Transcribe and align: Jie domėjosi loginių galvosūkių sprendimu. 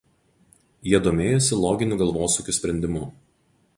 Jie 0.91 1.01
domėjosi 1.07 1.59
loginių 1.67 1.99
galvosūkių 2.01 2.57
sprendimu. 2.61 3.05